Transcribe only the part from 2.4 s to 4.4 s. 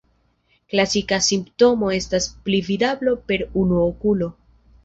pli-vidado per unu okulo.